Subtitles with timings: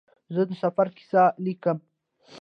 [0.33, 1.77] زه د سفر کیسه لیکم.